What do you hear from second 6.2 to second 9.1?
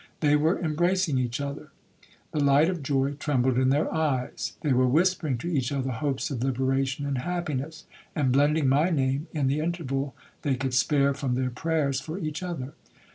of liberation and happiness, and blending my